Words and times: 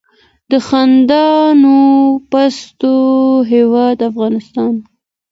د 0.51 0.53
خندانو 0.67 1.77
پستو 2.31 2.95
هیواد 3.51 3.97
افغانستان. 4.09 4.73